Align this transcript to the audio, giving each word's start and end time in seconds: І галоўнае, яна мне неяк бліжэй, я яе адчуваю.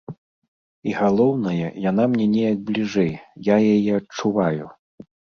І 0.91 0.93
галоўнае, 0.99 1.67
яна 1.89 2.03
мне 2.13 2.25
неяк 2.35 2.63
бліжэй, 2.69 3.11
я 3.49 3.57
яе 3.75 3.91
адчуваю. 3.99 4.65